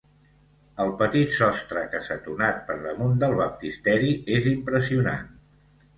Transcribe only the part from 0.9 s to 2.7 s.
petit sostre cassetonat